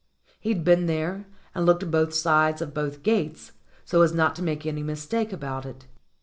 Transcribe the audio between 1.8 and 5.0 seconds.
both sides of both gates, so as not to make any